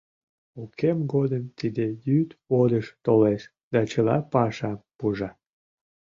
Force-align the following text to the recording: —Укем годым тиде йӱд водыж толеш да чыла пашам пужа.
—Укем 0.61 0.97
годым 1.13 1.43
тиде 1.57 1.85
йӱд 2.05 2.29
водыж 2.49 2.87
толеш 3.05 3.41
да 3.73 3.79
чыла 3.91 4.17
пашам 4.31 4.77
пужа. 4.97 5.29